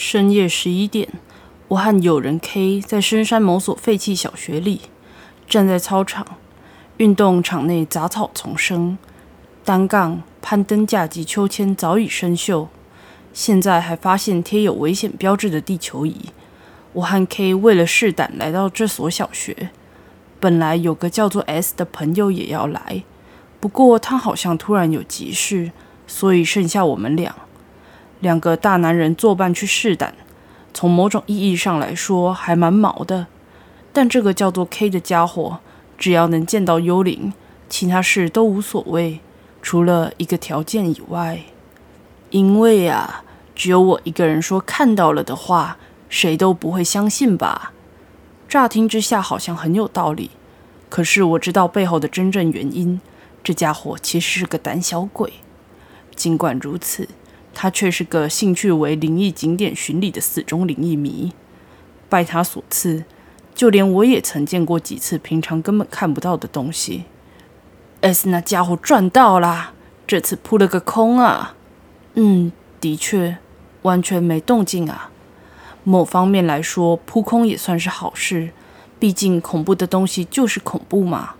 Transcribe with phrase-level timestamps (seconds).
[0.00, 1.08] 深夜十一点，
[1.66, 4.82] 我和友人 K 在深山某所废弃小学里，
[5.48, 6.24] 站在操场，
[6.98, 8.96] 运动场内杂草丛生，
[9.64, 12.68] 单杠、攀登架及秋千早已生锈。
[13.32, 16.26] 现在还发现贴有危险标志的地球仪。
[16.92, 19.70] 我和 K 为了试胆来到这所小学，
[20.38, 23.02] 本来有个叫做 S 的朋友也要来，
[23.58, 25.72] 不过他好像突然有急事，
[26.06, 27.34] 所以剩下我们俩。
[28.20, 30.14] 两个大男人作伴去试胆，
[30.74, 33.26] 从某种意义上来说还蛮毛的。
[33.92, 35.58] 但这个叫做 K 的家伙，
[35.96, 37.32] 只要能见到幽灵，
[37.68, 39.20] 其他事都无所谓，
[39.62, 41.40] 除了一个条件以外。
[42.30, 43.22] 因为啊，
[43.54, 45.78] 只有我一个人说看到了的话，
[46.08, 47.72] 谁都不会相信吧？
[48.48, 50.30] 乍听之下好像很有道理，
[50.88, 53.00] 可是我知道背后的真正原因。
[53.42, 55.34] 这家伙其实是个胆小鬼。
[56.16, 57.08] 尽管如此。
[57.60, 61.32] 他却是个兴趣为灵异景点巡礼的死忠灵异迷。
[62.08, 63.04] 拜他所赐，
[63.52, 67.06] 就连我也曾见过几次平常根本看不到的东西。
[68.00, 69.72] S 那家伙赚到啦！
[70.06, 71.56] 这次扑了个空啊！
[72.14, 73.38] 嗯，的确，
[73.82, 75.10] 完全没动静啊。
[75.82, 78.50] 某方面来说，扑空也算是好事，
[79.00, 81.34] 毕竟恐怖的东西就是恐怖嘛。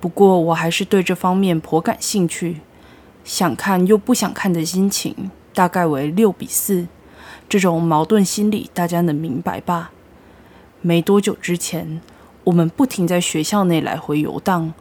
[0.00, 2.60] 不过，我还是对这方面颇感兴趣，
[3.24, 5.30] 想看又不想看的心情。
[5.56, 6.86] 大概为六比四，
[7.48, 9.90] 这种矛盾心理大家能明白吧？
[10.82, 12.02] 没多久之前，
[12.44, 14.74] 我们不停在学校内来回游荡，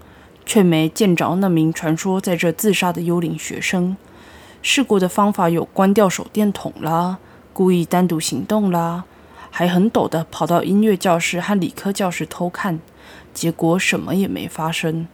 [0.45, 3.95] 却没见着那名传说在这自杀的幽灵学生。
[4.61, 7.19] 试过的方法有关掉手电筒啦，
[7.53, 9.05] 故意单独行动啦，
[9.49, 12.81] 还很陡的跑到音乐教室和理科教室偷看，
[13.33, 15.07] 结果什么也没发生。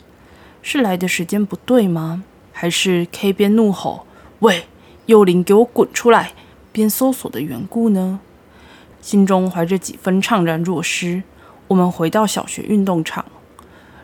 [0.63, 2.23] 是来的时间不对吗？
[2.51, 4.07] 还是 K 边怒吼
[4.41, 4.65] ：“喂！”
[5.07, 6.33] 幽灵，给我滚出来！
[6.71, 8.19] 边搜索的缘故呢？
[9.01, 11.23] 心中怀着几分怅然若失，
[11.67, 13.25] 我们回到小学运动场。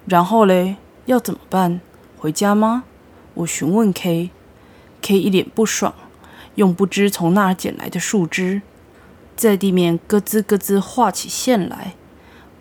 [0.06, 1.80] 然后嘞，要怎么办？
[2.18, 2.84] 回家吗？
[3.36, 5.94] 我询问 K，K 一脸不爽，
[6.56, 8.64] 用不知从哪儿捡来的树枝，
[9.36, 11.94] 在地面咯吱咯吱画起线来。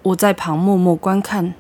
[0.03, 1.55] 我在旁默默观看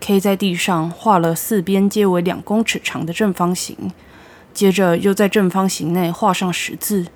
[0.00, 3.92] ，K 在地上画了四边皆为两公尺长的正方形。
[4.56, 7.08] 接着又在正方形内画上十字，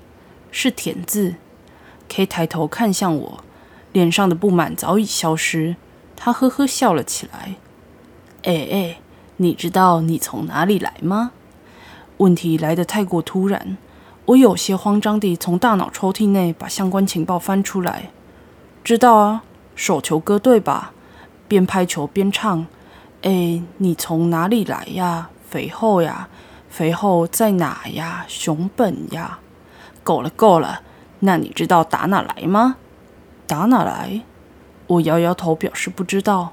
[0.51, 1.37] 是田字。
[2.07, 3.43] K 抬头看向我，
[3.93, 5.77] 脸上的不满早已消失。
[6.15, 7.55] 他呵呵笑了起来。
[8.43, 9.01] 哎哎，
[9.39, 11.31] 你知道你从哪里来吗？
[12.19, 13.79] 问题来得太过突然，
[14.27, 18.11] 我有些慌张地从大脑抽屉内把相关情报翻出来。
[18.85, 20.93] 知道啊，手球歌对吧？
[21.49, 22.67] 边拍球边唱。
[23.23, 25.31] 哎，你从哪里来呀？
[25.49, 26.29] 肥厚呀？
[26.71, 28.25] 肥厚在哪呀？
[28.29, 29.41] 熊本呀！
[30.03, 30.81] 够了够了，
[31.19, 32.77] 那你知道打哪来吗？
[33.47, 34.23] 打哪来？
[34.87, 36.53] 我摇摇头表示不知道。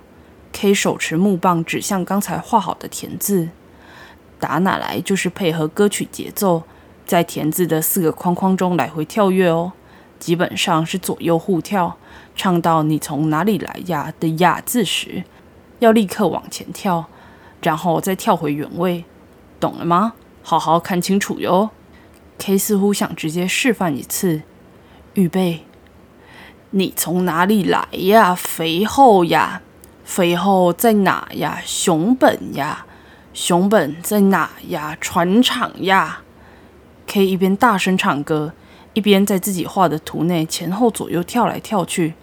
[0.52, 3.50] K 手持木棒指向刚才画好的田字，
[4.40, 6.64] 打哪来就是配合歌曲节奏，
[7.06, 9.74] 在田字的四个框框中来回跳跃哦。
[10.18, 11.96] 基本上是左右互跳，
[12.36, 15.24] 唱到你从哪里来呀的呀字时，
[15.78, 17.06] 要立刻往前跳，
[17.62, 19.06] 然后再跳回原位。
[19.60, 20.14] 懂了吗？
[20.44, 21.72] 好好看清楚哟。
[22.38, 24.44] K 似乎想直接示范一次。
[25.16, 25.66] 预备，
[26.70, 28.36] 你从哪里来呀？
[28.36, 29.62] 肥厚呀，
[30.06, 31.60] 肥厚在哪呀？
[31.66, 32.86] 熊本呀，
[33.34, 34.96] 熊本在哪呀？
[35.02, 36.22] 船厂呀。
[37.08, 38.54] K 一边大声唱歌，
[38.94, 42.14] 一边在自己画的图内前后左右跳来跳去，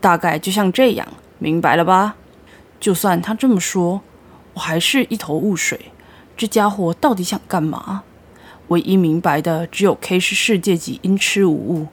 [0.00, 1.06] 大概就像这样，
[1.38, 2.16] 明白了吧？
[2.80, 4.00] 就算他这么说，
[4.54, 5.91] 我还是一头雾水。
[6.42, 8.02] 这家伙到底想干嘛？
[8.66, 11.86] 唯一明白的只有 K 是世界级音痴无误。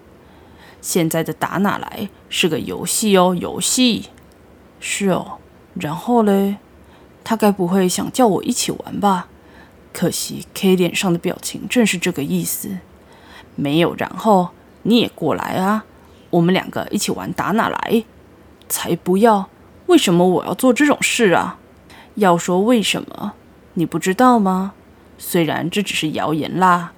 [0.81, 4.09] 现在的打哪来是个游戏哦，游戏。
[4.79, 5.33] 是哦，
[5.75, 6.57] 然后嘞，
[7.23, 9.27] 他该不会想叫我一起玩吧？
[9.93, 12.79] 可惜 K 脸上的表情正是这个意思。
[13.55, 14.49] 没有然后，
[14.81, 15.85] 你也过来啊，
[16.31, 18.03] 我们两个一起玩打哪来？
[18.67, 19.47] 才不要！
[19.85, 21.59] 为什么我要做这种事啊？
[22.15, 23.33] 要说为什么？
[23.79, 24.73] 你不知道吗？
[25.17, 26.91] 虽然这只是谣言啦，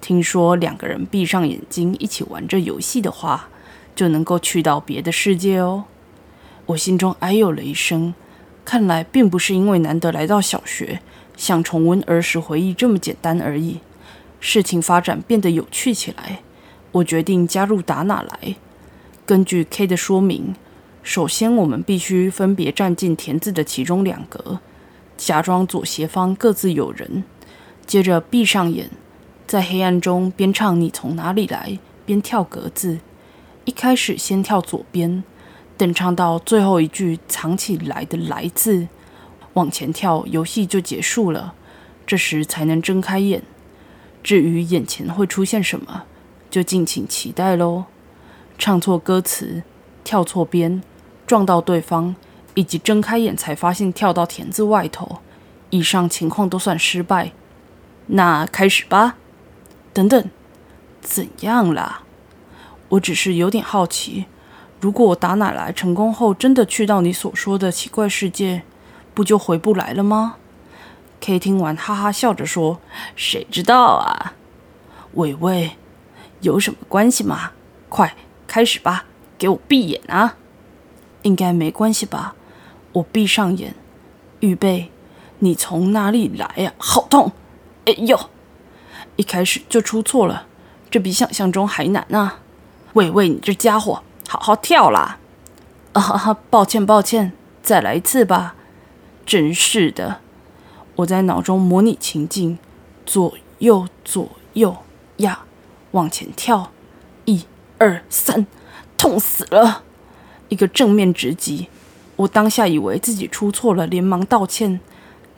[0.00, 3.48] 听说两个人闭上眼睛一起玩这游戏的话，
[3.96, 5.86] 就能够去到别的世界哦。
[6.66, 8.14] 我心中哎呦了一声，
[8.64, 11.00] 看来并不是因为难得来到小学，
[11.36, 13.80] 想重温儿时回忆这么简单而已。
[14.38, 16.42] 事情发展变得有趣起来，
[16.92, 18.54] 我决定加入打哪来。
[19.26, 20.54] 根据 K 的说明，
[21.02, 24.60] 首先我们必须分别站进田字的其中两格。
[25.20, 27.24] 假装左斜方各自有人，
[27.86, 28.90] 接着闭上眼，
[29.46, 33.00] 在黑暗中边唱“你从哪里来”边跳格子，
[33.66, 35.22] 一开始先跳左边，
[35.76, 38.88] 等唱到最后一句“藏起来的来”字，
[39.52, 41.52] 往前跳，游戏就结束了。
[42.06, 43.42] 这时才能睁开眼。
[44.22, 46.04] 至于眼前会出现什么，
[46.50, 47.84] 就敬请期待喽。
[48.56, 49.62] 唱错歌词、
[50.02, 50.82] 跳错边、
[51.26, 52.16] 撞到对方，
[52.54, 55.20] 以及睁开眼才发现跳到田字外头，
[55.70, 57.32] 以上情况都算失败。
[58.06, 59.16] 那开始吧。
[59.92, 60.30] 等等，
[61.00, 62.02] 怎样啦？
[62.90, 64.26] 我只是有点好奇，
[64.80, 68.62] 如果我打奶来成功后，真的去到你所说的奇怪世界，
[69.14, 70.36] 不就回不来了吗
[71.20, 72.80] ？K 听完哈哈笑着说
[73.16, 74.34] ：“谁知道啊？”
[75.14, 75.72] 伟伟，
[76.40, 77.52] 有什么关系吗？
[77.88, 78.16] 快
[78.46, 79.04] 开始吧，
[79.36, 80.36] 给我闭眼啊！
[81.22, 82.34] 应该没关系吧？
[82.92, 83.74] 我闭上眼，
[84.40, 84.90] 预备。
[85.42, 86.74] 你从哪里来呀？
[86.76, 87.32] 好痛！
[87.86, 88.18] 哎呦！
[89.16, 90.46] 一开始就出错了，
[90.90, 92.40] 这比想象中还难啊！
[92.92, 95.18] 喂喂，你这家伙，好好跳啦！
[95.92, 97.32] 啊哈哈，抱歉抱歉，
[97.62, 98.54] 再来一次吧。
[99.24, 100.20] 真是的，
[100.96, 102.58] 我在脑中模拟情境，
[103.06, 104.76] 左右左右
[105.18, 105.44] 呀，
[105.92, 106.70] 往前跳，
[107.24, 107.46] 一
[107.78, 108.46] 二三，
[108.98, 109.84] 痛死了！
[110.48, 111.68] 一个正面直击，
[112.20, 114.78] 我当下以为自己出错了，连忙道歉。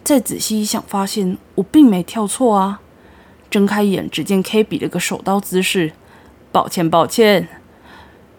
[0.02, 2.80] 再仔细一想，发现我并没跳错啊。
[3.48, 5.92] 睁开眼，只见 K 比了个手刀姿势。
[6.50, 7.46] 抱歉，抱歉，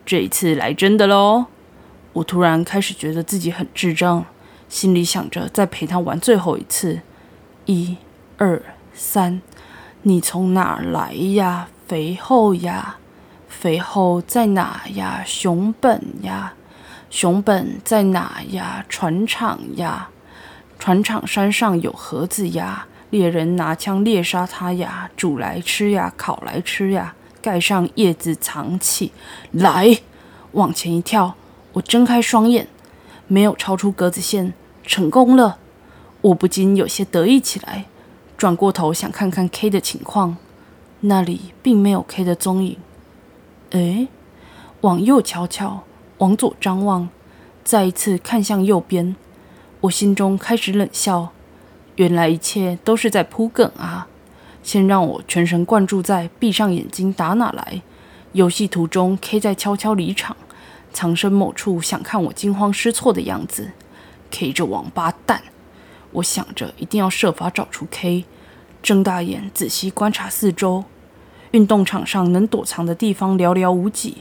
[0.05, 1.45] 这一次来真的喽！
[2.11, 4.25] 我突然开始觉得自己很智障，
[4.67, 6.99] 心里想着再陪他玩最后一次。
[7.65, 7.95] 一、
[8.37, 8.61] 二、
[8.93, 9.41] 三，
[10.01, 11.69] 你从哪来呀？
[11.87, 12.97] 肥厚呀，
[13.47, 15.23] 肥厚在哪呀？
[15.25, 16.53] 熊本呀，
[17.13, 18.83] 熊本在哪呀？
[18.89, 20.09] 船厂呀，
[20.79, 22.87] 船厂山上有盒子呀。
[23.11, 29.11] 猎人拿枪猎杀它呀，煮来吃呀，烤来吃呀，盖上叶子藏起？
[29.51, 29.99] 来，
[30.53, 31.35] 往前一跳，
[31.73, 32.67] 我睁开双眼，
[33.27, 35.59] 没有超出格子线，成功了，
[36.21, 37.85] 我不禁有些得意起来，
[38.35, 40.37] 转过头想看看 K 的情况，
[41.01, 42.77] 那里并没有 K 的踪影。
[43.69, 44.07] 诶，
[44.81, 45.83] 往右瞧瞧，
[46.23, 47.09] 往左张望，
[47.65, 49.13] 再一次看向右边，
[49.81, 51.33] 我心中开始冷笑。
[51.97, 54.07] 原来一切都是在铺梗啊！
[54.63, 57.81] 先让我全神贯注在闭上眼睛打哪来。
[58.31, 60.37] 游戏途中，K 在悄悄离场，
[60.93, 63.71] 藏身某处，想看我惊慌失措的样子。
[64.31, 65.43] K 这王八蛋！
[66.13, 68.23] 我想着一定要设法找出 K。
[68.81, 70.85] 睁大眼仔细观察四周，
[71.51, 74.19] 运动场上能躲藏的地方寥寥无几，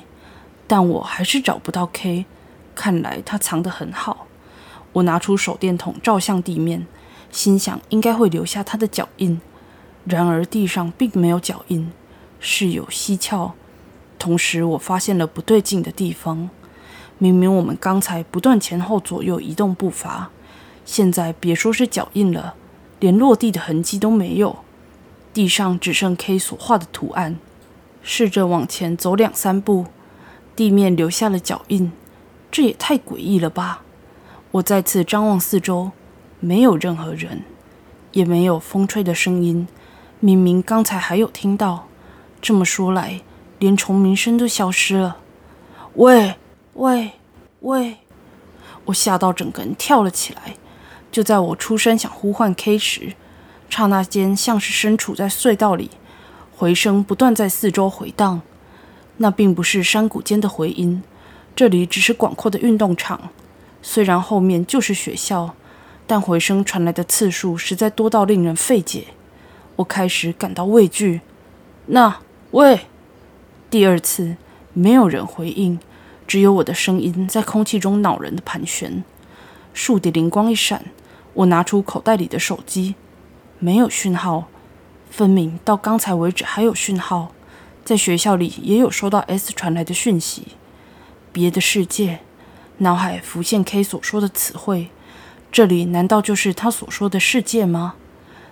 [0.73, 2.25] 但我还是找不到 K。
[2.75, 4.27] 看来他藏得很好。
[4.95, 6.87] 我拿出手电筒照向地面。
[7.31, 9.39] 心想应该会留下他的脚印，
[10.07, 11.93] 然而地上并没有脚印，
[12.41, 13.53] 事有蹊跷。
[14.19, 16.49] 同时，我发现了不对劲的地方。
[17.19, 20.31] 明明我们刚才不断前后左右移动步伐，
[20.87, 22.55] 现在别说是脚印了，
[22.99, 24.61] 连落地的痕迹都没有。
[25.35, 27.39] 地上只剩 K 所画的图案。
[28.03, 29.87] 试着往前走两三步，
[30.55, 31.93] 地面留下了脚印，
[32.51, 33.83] 这也太诡异了吧！
[34.53, 35.93] 我再次张望四周。
[36.45, 37.45] 没有任何人，
[38.11, 39.69] 也没有风吹的声音。
[40.19, 41.87] 明明刚才还有听到。
[42.41, 43.21] 这么说来，
[43.61, 45.19] 连虫鸣声都消失了。
[45.95, 46.35] 喂
[46.75, 47.13] 喂
[47.61, 47.99] 喂！
[48.87, 50.56] 我吓到整个人跳了起来。
[51.13, 53.13] 就在我出声想呼唤 K 时，
[53.71, 55.93] 刹那间像是身处在隧道里，
[56.56, 58.43] 回声不断在四周回荡。
[59.22, 61.02] 那并不是山谷间的回音，
[61.56, 63.31] 这里只是广阔的运动场。
[63.81, 65.55] 虽然后面就是学校。
[66.05, 69.06] 但回声传来的次数实在多到令人费解，
[69.76, 71.22] 我开始感到畏惧。
[71.86, 72.19] 那
[72.50, 72.81] 喂，
[73.70, 74.36] 第二次
[74.74, 75.79] 没有人回应，
[76.26, 79.05] 只有我的声音在空气中恼人的盘旋。
[79.72, 80.84] 树底灵光一闪，
[81.34, 82.96] 我拿出口袋里的手机，
[83.58, 84.48] 没有讯号。
[85.08, 87.32] 分明到刚才为止还有讯号，
[87.84, 90.48] 在学校里也有收到 S 传来的讯息。
[91.32, 92.20] 别的世界，
[92.79, 94.91] 脑海浮现 K 所说的词汇。
[95.51, 97.94] 这里难道就是他所说的世界吗？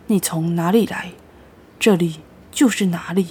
[0.06, 1.12] 你从哪里来？
[1.78, 2.20] 这里
[2.50, 3.28] 就是哪里？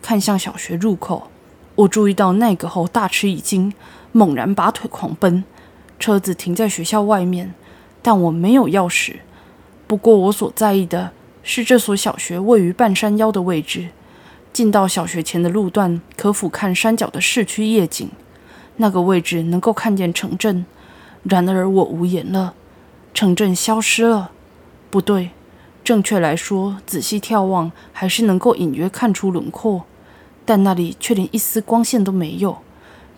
[0.00, 1.30] 看向小学入口，
[1.74, 3.72] 我注意到那个后大吃一惊，
[4.12, 5.44] 猛然拔腿狂奔。
[5.98, 7.54] 车子停在学校外面，
[8.00, 9.16] 但我没有钥匙。
[9.86, 13.88] 不过我所在意的是，这所小学位于半山腰的位置，
[14.52, 18.10] 进到小学前的路段可俯瞰山脚的市区夜景。
[18.76, 20.64] 那个位置能够看见城镇。
[21.24, 22.54] 然而我无言了。
[23.12, 24.30] 城镇消失了，
[24.90, 25.30] 不对，
[25.82, 29.84] 正确来说，仔细眺望还是能够隐约看出轮廓，
[30.44, 32.58] 但那里却连一丝光线都没有，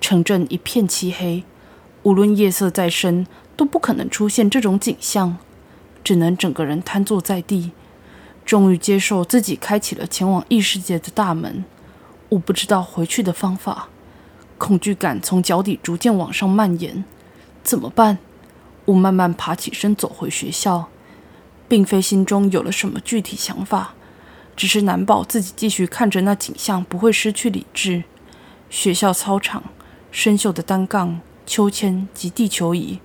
[0.00, 1.44] 城镇一片漆黑，
[2.04, 5.36] 无论夜色再深，都不可能出现这种景象，
[6.02, 7.72] 只能整个人瘫坐在地。
[8.44, 11.64] 终于接受自己开启了前往异世界的大门，
[12.30, 13.88] 我不知道回去的方法，
[14.58, 17.04] 恐惧感从脚底逐渐往上蔓延，
[17.62, 18.18] 怎么办？
[18.86, 20.88] 我慢慢爬起身走回学校，
[21.68, 23.94] 并非心中有了什么具体想法，
[24.56, 28.02] 只是难保自己继续看着那景象不会失去理智。
[28.68, 29.62] 学校操场，
[30.10, 32.98] 生锈的单杠、秋千及地球仪，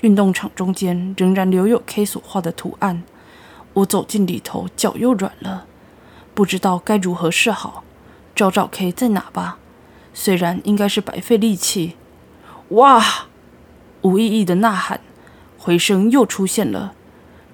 [0.00, 3.04] 运动场中间仍然留有 K 所画的图案。
[3.74, 5.66] 我走进里头，脚又软了，
[6.32, 7.84] 不知道该如何是好。
[8.34, 9.58] 找找 K 在哪吧，
[10.12, 11.96] 虽然应该是白费力气。
[12.70, 13.02] 哇！
[14.02, 15.00] 无意义的呐喊，
[15.58, 16.94] 回声又出现了。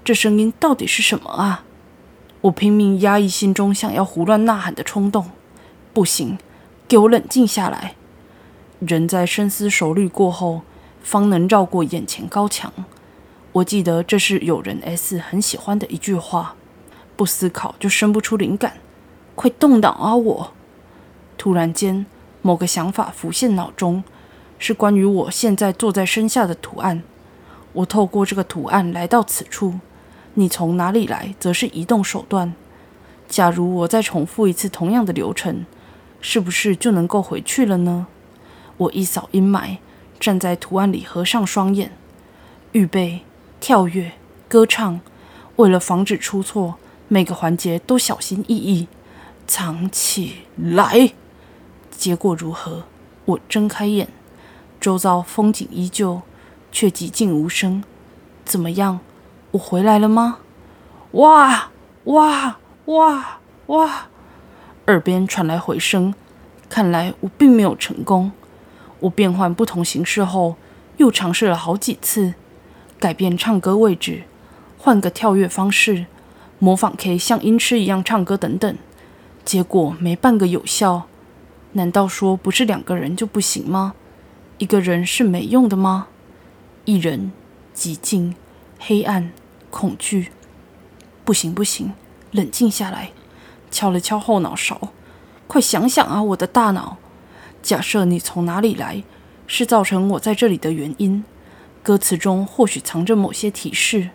[0.02, 1.64] 这声音到底是什么啊？
[2.42, 5.30] 我拼命压抑心中想要胡乱呐喊的冲动。
[5.92, 6.38] 不行，
[6.88, 7.94] 给我冷静下来。
[8.78, 10.62] 人在深思熟虑过后，
[11.02, 12.72] 方能绕过眼前高墙。
[13.52, 16.54] 我记得这是有人 S 很喜欢的一句话
[17.16, 18.74] ：“不思考就生不出灵感。”
[19.34, 20.14] 快动脑啊！
[20.14, 20.52] 我
[21.36, 22.06] 突然间
[22.42, 24.04] 某个想法浮现脑中，
[24.58, 27.02] 是关于我现在坐在身下的图案。
[27.72, 29.80] 我透过这个图案来到此处，
[30.34, 32.54] 你从哪里来，则是移动手段。
[33.28, 35.64] 假如我再重复一次同样的流程，
[36.20, 38.06] 是不是就能够回去了呢？
[38.76, 39.78] 我一扫阴霾，
[40.20, 41.90] 站在图案里，合上双眼，
[42.72, 43.22] 预备。
[43.60, 44.12] 跳跃、
[44.48, 45.00] 歌唱，
[45.56, 46.76] 为了防止出错，
[47.08, 48.88] 每个环节都小心翼翼，
[49.46, 51.12] 藏起来。
[51.90, 52.84] 结果如何？
[53.26, 54.08] 我睁开眼，
[54.80, 56.22] 周遭风景依旧，
[56.72, 57.84] 却寂静无声。
[58.44, 59.00] 怎么样？
[59.52, 60.38] 我回来了吗？
[61.12, 61.70] 哇
[62.04, 64.06] 哇哇哇！
[64.86, 66.14] 耳边传来回声，
[66.68, 68.32] 看来我并没有成功。
[69.00, 70.56] 我变换不同形式后，
[70.96, 72.34] 又尝试了好几次。
[73.00, 74.24] 改变唱歌位置，
[74.76, 76.04] 换个跳跃方式，
[76.58, 78.76] 模仿 K 像音痴一样唱歌等等，
[79.42, 81.06] 结果没半个有效。
[81.72, 83.94] 难道说不是两个人就不行吗？
[84.58, 86.08] 一个人是没用的吗？
[86.84, 87.32] 一人，
[87.74, 88.34] 寂静，
[88.78, 89.32] 黑暗，
[89.70, 90.28] 恐惧。
[91.24, 91.94] 不行不行，
[92.32, 93.12] 冷静下来，
[93.70, 94.90] 敲了敲后脑勺，
[95.46, 96.98] 快想想啊，我的大脑。
[97.62, 99.02] 假设你从哪里来，
[99.46, 101.24] 是造成我在这里的原因。
[101.82, 104.10] 歌词中或许藏着某些提示。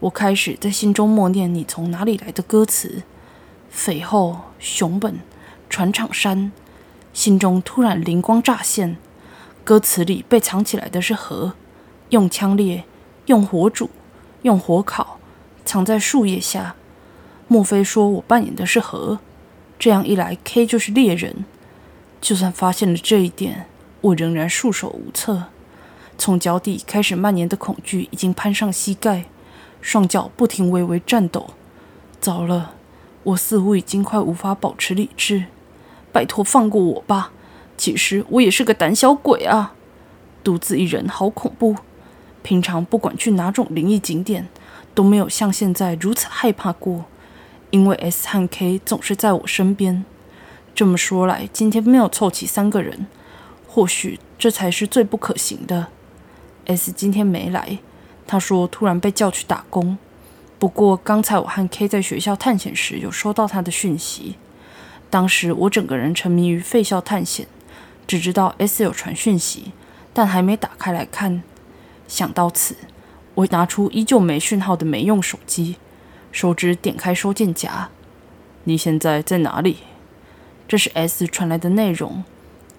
[0.00, 3.02] 我开始在心中默念你从哪里来的歌词：
[3.70, 5.20] 肥厚、熊本、
[5.68, 6.52] 船场山。
[7.12, 8.96] 心中突然灵光乍现，
[9.62, 11.54] 歌词里被藏起来的是河，
[12.08, 12.84] 用枪猎，
[13.26, 13.88] 用火煮，
[14.42, 15.18] 用火烤，
[15.64, 16.74] 藏在树叶下。
[17.46, 19.20] 莫非说我扮演的是河？
[19.78, 21.44] 这样一来，K 就是猎人。
[22.20, 23.66] 就算发现了这一点，
[24.00, 25.44] 我仍然束手无策。
[26.16, 29.24] 从脚底开始蔓延的恐惧已经攀上膝盖，
[29.80, 31.50] 双脚不停微微颤抖。
[32.20, 32.74] 糟了，
[33.22, 35.44] 我似乎已经快无法保持理智。
[36.12, 37.32] 拜托放过我吧！
[37.76, 39.74] 其实我也是个胆小鬼啊，
[40.44, 41.76] 独自一人好恐怖。
[42.42, 44.48] 平常不管去哪种灵异景点，
[44.94, 47.06] 都没有像现在如此害怕过，
[47.70, 50.04] 因为 S 和 K 总是在我身边。
[50.74, 53.08] 这么说来，今天没有凑齐三个人，
[53.66, 55.88] 或许这才是最不可行的。
[56.66, 57.78] S 今天没来，
[58.26, 59.98] 他说突然被叫去打工。
[60.58, 64.36] 不过刚才我和 K 在学校探险时，有收到他的讯息。
[65.10, 67.46] 当时我整个人沉迷于废校探险，
[68.06, 69.72] 只知道 S 有传讯息，
[70.12, 71.42] 但还没打开来看。
[72.08, 72.76] 想到此，
[73.34, 75.76] 我拿出依旧没讯号的没用手机，
[76.32, 77.90] 手指点开收件夹。
[78.64, 79.78] 你现在在哪里？
[80.66, 82.24] 这是 S 传来的内容。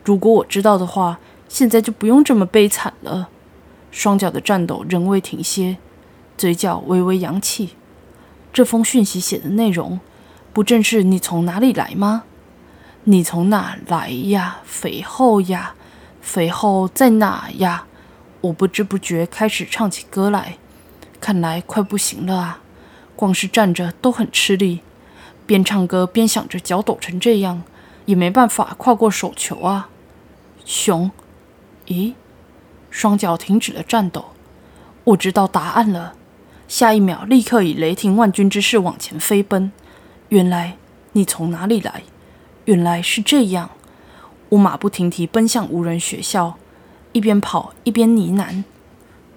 [0.04, 3.30] 如果我知道的话，现在就不用这么悲惨了。
[3.96, 5.78] 双脚的颤抖仍未停歇，
[6.38, 7.70] 嘴角微微扬起。
[8.52, 10.02] 这封讯息写的内容，
[10.52, 12.26] 不正是你从哪里来吗？
[13.06, 14.58] 你从哪来呀？
[14.66, 15.76] 肥厚呀，
[16.20, 17.86] 肥厚在哪呀？
[18.42, 20.58] 我不知不觉开始唱起歌来，
[21.22, 22.60] 看来快不行了啊！
[23.16, 24.82] 光是站着都很吃力，
[25.46, 27.64] 边唱歌边想着脚抖成这样，
[28.04, 29.88] 也没办法跨过手球啊。
[30.66, 31.10] 熊，
[31.88, 32.16] 咦？
[32.96, 34.28] 双脚停止了颤抖，
[35.04, 36.14] 我知道答案了。
[36.66, 39.70] 下一秒，立刻以雷霆万钧之势往前飞奔。
[40.30, 40.78] 原来
[41.12, 42.04] 你从哪里来？
[42.64, 43.72] 原来是这样。
[44.48, 46.56] 我马不停蹄奔向无人学校，
[47.12, 48.64] 一边跑一边呢喃：“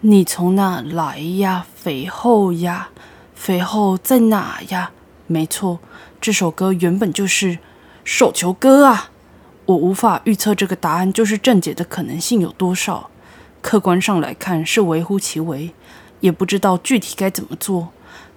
[0.02, 1.66] 你从哪来呀？
[1.74, 2.90] 肥厚呀，
[3.34, 4.92] 肥厚在哪呀？”
[5.26, 5.80] 没错，
[6.20, 7.58] 这首歌原本就是
[8.04, 9.10] 手球歌啊！
[9.66, 13.10] 我无法预测这个答案就是正解的可能性有多少。
[13.60, 15.74] 客观上来看是微乎其微，
[16.20, 17.88] 也不知道具体该怎么做，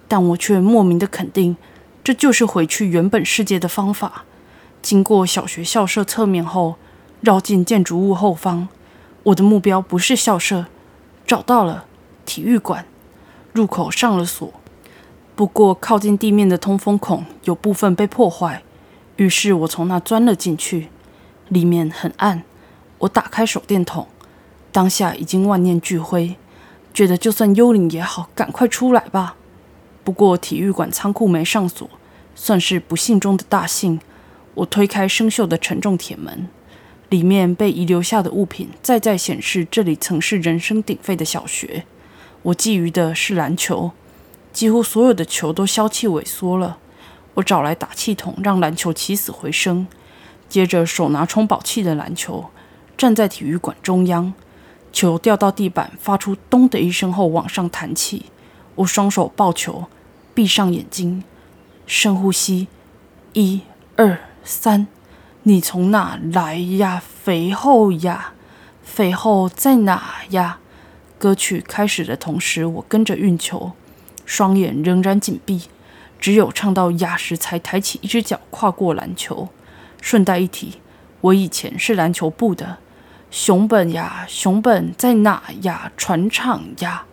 [0.08, 1.56] 但我却莫名的肯定，
[2.04, 4.24] 这就是回去原本世界的方法。
[4.82, 6.74] 经过小学校舍侧面后，
[7.20, 8.68] 绕进建筑物后方，
[9.22, 10.66] 我的目标不是校舍，
[11.24, 11.86] 找到了
[12.26, 12.84] 体育馆
[13.52, 14.52] 入口上了锁，
[15.36, 18.62] 不过靠近地面的通风孔有部分被破坏，
[19.16, 20.88] 于是我从那钻了进去，
[21.48, 22.42] 里面很暗，
[22.98, 24.08] 我打开手电筒。
[24.72, 26.34] 当下已经万念俱灰，
[26.94, 29.36] 觉得就算幽灵也好，赶快出来吧。
[30.02, 31.88] 不过体育馆仓库没上锁，
[32.34, 34.00] 算是不幸中的大幸。
[34.54, 36.48] 我推开生锈的沉重铁门，
[37.10, 41.84] 里面被遗留下的物品再再显示，这里曾是人声鼎沸的小学。
[42.42, 43.92] 我觊觎的是篮球，
[44.52, 46.78] 几乎所有的球都消气萎缩了。
[47.34, 49.86] 我找来打气筒，让篮球起死回生。
[50.48, 52.46] 接着手拿充饱气的篮球，
[52.98, 54.34] 站在体育馆中央。
[54.92, 58.26] 球掉到地板，发出“咚”的一声后往上弹起。
[58.76, 59.86] 我双手抱球，
[60.34, 61.24] 闭上眼睛，
[61.86, 62.68] 深呼吸，
[63.32, 63.62] 一、
[63.96, 64.86] 二、三。
[65.44, 68.34] 你从哪来呀，肥厚呀？
[68.82, 70.58] 肥厚在哪呀？
[71.18, 73.72] 歌曲开始的同时，我跟着运球，
[74.24, 75.62] 双眼仍然紧闭，
[76.20, 79.48] 只有唱到哑时才抬起一只脚跨过篮球。
[80.00, 80.80] 顺带一提，
[81.20, 82.78] 我以前是篮球部的。
[83.32, 85.90] 熊本呀，熊本在哪呀？
[85.96, 87.06] 船厂呀，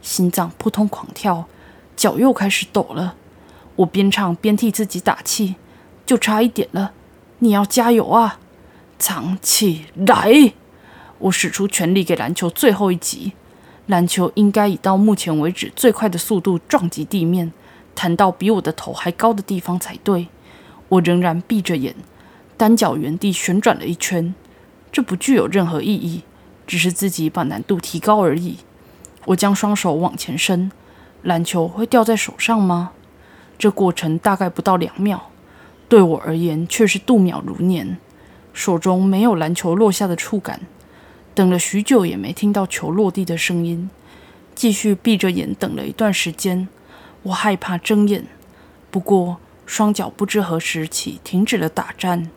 [0.00, 1.46] 心脏扑通狂跳，
[1.96, 3.16] 脚又开始抖了。
[3.74, 5.56] 我边唱边替自己打气，
[6.06, 6.92] 就差一点了，
[7.40, 8.38] 你要加油啊！
[9.00, 10.52] 藏起来！
[11.18, 13.32] 我使出全力给篮球最后一击，
[13.86, 17.52] 篮球应该以到目前为止最快的速度撞击地面，
[17.96, 20.28] 弹到比我的头还高的地方才对。
[20.90, 21.96] 我仍然闭着眼，
[22.56, 24.36] 单脚原地旋转了一圈。
[24.94, 26.22] 这不具有任何意义，
[26.68, 28.58] 只是自己把难度提高而已。
[29.24, 30.70] 我将双手往前伸，
[31.22, 32.92] 篮球会掉在手上吗？
[33.58, 35.32] 这过程大概不到两秒，
[35.88, 37.98] 对我而言却是度秒如年。
[38.52, 40.60] 手中没有篮球落下的触感，
[41.34, 43.90] 等了许久也没听到球落地的声音。
[44.54, 46.68] 继续闭着眼等了一段时间，
[47.24, 48.24] 我害怕睁眼，
[48.92, 52.30] 不过双脚不知何时起停止了打颤，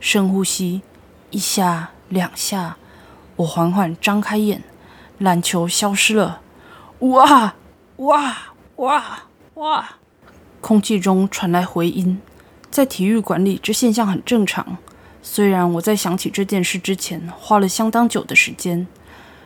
[0.00, 0.82] 深呼吸。
[1.32, 2.76] 一下两下，
[3.36, 4.62] 我缓缓张开眼，
[5.16, 6.42] 篮球消失了。
[6.98, 7.54] 哇
[7.96, 8.36] 哇
[8.76, 9.22] 哇
[9.54, 9.88] 哇！
[10.60, 12.20] 空气中传来回音。
[12.70, 14.76] 在体育馆里，这现象很正常。
[15.22, 18.86] 虽然我在想起这件事之前花了相当久的时间，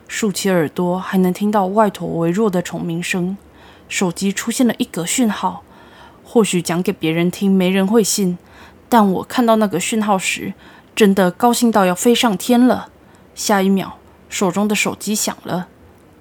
[0.08, 3.36] 竖起耳朵还能听到外头微弱的虫鸣声。
[3.88, 5.62] 手机出现了一格讯号，
[6.24, 8.36] 或许讲给别人听没人会信，
[8.88, 10.54] 但我看到那个讯号时。
[10.96, 12.88] 真的高兴到要飞上天了。
[13.34, 13.98] 下一秒，
[14.30, 15.68] 手中的手机响了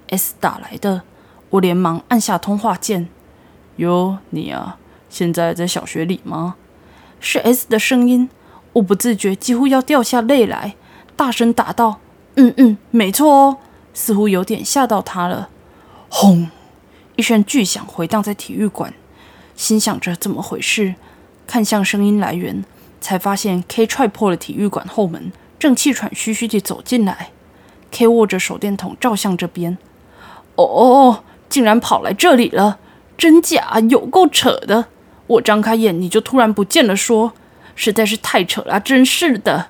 [0.09, 1.03] ，S 打来的。
[1.51, 3.07] 我连忙按下通话键。
[3.77, 4.77] 哟，你啊，
[5.09, 6.55] 现在在小学里吗？
[7.21, 8.29] 是 S 的声音。
[8.73, 10.75] 我不自觉几乎要掉下泪来，
[11.15, 12.01] 大声答道
[12.35, 13.57] ：“嗯嗯，没错哦。”
[13.95, 15.47] 似乎有点吓到他了。
[16.09, 16.51] 轰！
[17.15, 18.93] 一声巨响回荡在体育馆，
[19.55, 20.95] 心想着怎么回事，
[21.47, 22.65] 看向声音来源。
[23.05, 27.29] 才发现 K 踹破了体育馆后门，正气喘吁吁地走进来。
[27.91, 29.77] K 握着手电筒照向这边，
[30.55, 32.79] 哦，竟然跑来这里了！
[33.15, 34.85] 真假有够扯的！
[35.27, 37.33] 我张开眼，你就突然不见了，说
[37.75, 39.67] 实在是太扯了，真是的。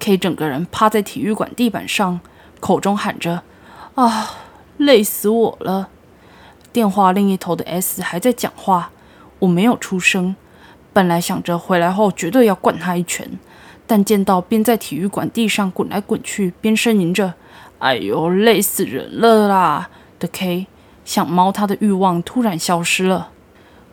[0.00, 2.18] K 整个人趴在体育馆地板上，
[2.58, 3.44] 口中喊着
[3.94, 4.30] ：“啊，
[4.78, 5.90] 累死我了！”
[6.72, 8.90] 电话另一头的 S 还在讲话，
[9.38, 10.34] 我没有出声。
[10.94, 13.28] 本来想着回来后绝对要灌他一拳，
[13.86, 17.34] 但见到边在体育馆地上滚来滚去，边呻吟着
[17.80, 20.68] “哎呦，累死人了啦”的 K，
[21.04, 23.30] 想猫他的欲望突然消失了。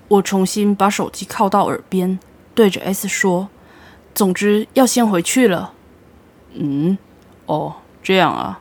[0.07, 2.19] 我重新把手机靠到耳边，
[2.53, 3.49] 对着 S 说
[4.13, 5.73] ：“总之要先回去了。”
[6.53, 6.97] 嗯，
[7.47, 8.59] 哦，这样啊。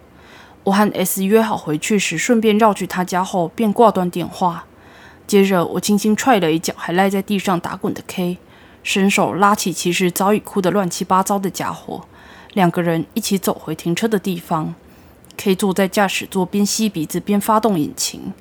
[0.64, 4.64] 我和 S 约好回去时，顺便绕去他家后，便挂断电话。
[5.31, 8.38] 接着，我轻轻踹了一脚还赖在地上打滚的 K，
[8.83, 12.05] 伸手拉起其实早已哭得乱七八糟的家伙，
[12.53, 14.75] 两个人一起走回停车的地方。
[15.37, 18.33] K 坐在驾驶座，边吸鼻子边发动引擎，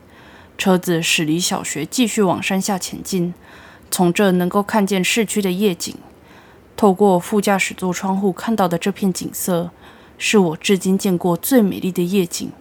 [0.57, 3.35] 车子驶离小学，继续往山下前进。
[3.91, 5.95] 从这能够看见市区的夜景，
[6.75, 9.69] 透过副驾驶座窗户看到的这片景色，
[10.17, 12.51] 是我至今见过最美丽的夜景，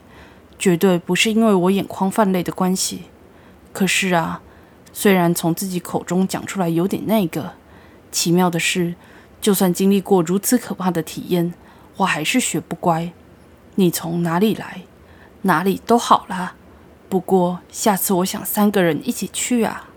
[0.59, 3.05] 绝对不是因为我眼眶泛泪的关系。
[3.72, 4.40] 可是啊，
[4.92, 7.52] 虽然从自己口中讲出来有点那个，
[8.11, 8.94] 奇妙的是，
[9.40, 11.54] 就算经历过如此可怕的体验，
[11.96, 13.12] 我还是学不乖。
[13.76, 14.83] 你从哪里来？
[15.42, 16.54] 哪里都好啦。
[17.09, 19.88] 不过下次我想三个人一起去啊。